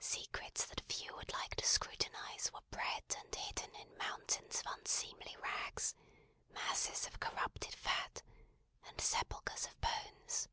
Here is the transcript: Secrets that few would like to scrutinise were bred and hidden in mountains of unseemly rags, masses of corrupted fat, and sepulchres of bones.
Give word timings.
Secrets 0.00 0.64
that 0.64 0.80
few 0.90 1.14
would 1.16 1.30
like 1.34 1.54
to 1.56 1.66
scrutinise 1.66 2.50
were 2.50 2.62
bred 2.70 3.04
and 3.18 3.34
hidden 3.34 3.74
in 3.74 3.98
mountains 3.98 4.60
of 4.64 4.74
unseemly 4.78 5.36
rags, 5.42 5.94
masses 6.48 7.06
of 7.06 7.20
corrupted 7.20 7.74
fat, 7.74 8.22
and 8.86 8.98
sepulchres 9.02 9.66
of 9.66 9.78
bones. 9.82 10.48